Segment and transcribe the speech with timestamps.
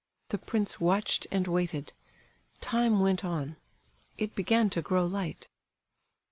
[0.29, 1.93] The prince watched and waited.
[2.59, 5.47] Time went on—it began to grow light.